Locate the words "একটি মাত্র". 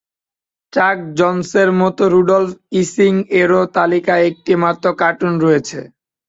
4.29-4.85